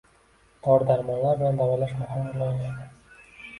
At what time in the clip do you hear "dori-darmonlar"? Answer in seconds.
0.67-1.37